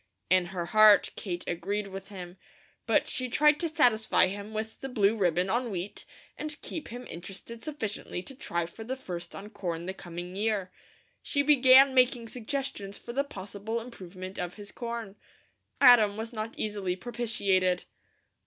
[0.31, 2.37] In her heart Kate agreed with him;
[2.87, 6.05] but she tried to satisfy him with the blue ribbon on wheat
[6.39, 10.71] and keep him interested sufficiently to try for the first on corn the coming year.
[11.21, 15.17] She began making suggestions for the possible improvement of his corn.
[15.79, 17.83] Adam was not easily propitiated.